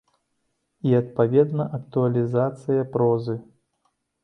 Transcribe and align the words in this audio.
І, 0.91 0.95
адпаведна, 1.01 1.67
актуалізацыя 1.79 2.89
прозы. 2.97 3.39